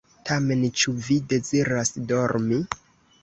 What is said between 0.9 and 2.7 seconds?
vi deziras dormi?